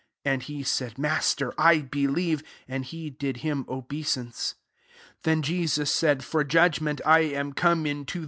[0.23, 4.55] 38 And he said»" Master, I believe," And he did him obeisance.
[5.21, 8.19] 39 Then Jesus said, «For judgment I am come into th!